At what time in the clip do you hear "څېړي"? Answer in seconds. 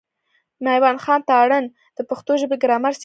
2.93-2.99